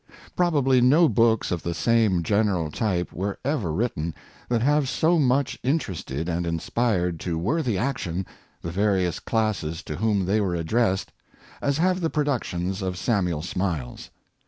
^ 0.11 0.13
ROBABLY 0.35 0.81
no 0.81 1.07
books 1.07 1.51
of 1.51 1.61
the 1.61 1.75
same 1.75 2.23
general 2.23 2.71
type 2.71 3.13
were 3.13 3.37
ever 3.45 3.71
written 3.71 4.15
that 4.49 4.63
have 4.63 4.89
so 4.89 5.19
much 5.19 5.59
inter 5.63 5.93
ested 5.93 6.27
and 6.27 6.47
inspired 6.47 7.19
to 7.19 7.37
worthy 7.37 7.77
action 7.77 8.25
the 8.63 8.71
various 8.71 9.19
classes 9.19 9.83
to 9.83 9.97
whom 9.97 10.25
they 10.25 10.41
were 10.41 10.55
addressed, 10.55 11.11
as 11.61 11.77
have 11.77 12.01
the 12.01 12.09
productions 12.09 12.81
of 12.81 12.97
Samuel 12.97 13.43
Smiles. 13.43 14.09